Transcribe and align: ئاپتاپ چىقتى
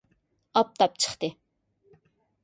ئاپتاپ 0.59 0.95
چىقتى 1.03 1.29